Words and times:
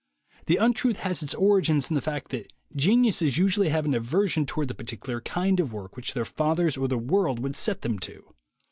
The 0.47 0.57
untruth 0.57 0.97
has 1.01 1.21
its 1.21 1.35
origin 1.35 1.79
in 1.87 1.93
the 1.93 2.01
fact 2.01 2.31
that 2.31 2.51
geniuses 2.75 3.37
usually 3.37 3.69
have 3.69 3.85
an 3.85 3.93
aversion 3.93 4.47
toward 4.47 4.67
the 4.67 4.73
particular 4.73 5.21
kind 5.21 5.59
of 5.59 5.73
work 5.73 5.95
which 5.95 6.15
their 6.15 6.25
fathers 6.25 6.75
or 6.75 6.87
the 6.87 6.97
world 6.97 7.37
would 7.37 7.55
set 7.55 7.83
them 7.83 7.99
to. 7.99 8.33